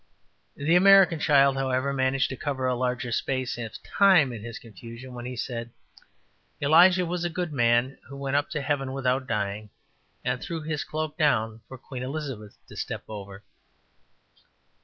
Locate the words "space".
3.11-3.55